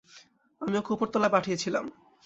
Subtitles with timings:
[0.61, 1.85] আমি ওকে ওপরতলায় পাঠিয়েছিলাম।